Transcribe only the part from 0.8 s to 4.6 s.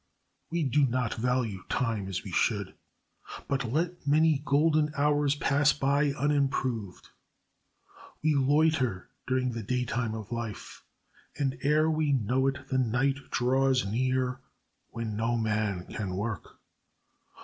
not value time as we should, but let many